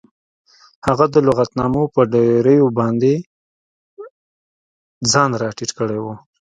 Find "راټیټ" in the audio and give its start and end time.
5.41-5.71